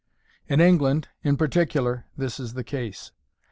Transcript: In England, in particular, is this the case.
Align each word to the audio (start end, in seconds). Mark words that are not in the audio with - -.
In 0.47 0.59
England, 0.59 1.09
in 1.23 1.37
particular, 1.37 2.07
is 2.17 2.37
this 2.37 2.53
the 2.53 2.63
case. 2.63 3.11